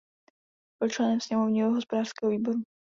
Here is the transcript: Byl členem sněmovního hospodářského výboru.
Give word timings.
Byl 0.79 0.89
členem 0.89 1.19
sněmovního 1.21 1.71
hospodářského 1.71 2.31
výboru. 2.31 2.61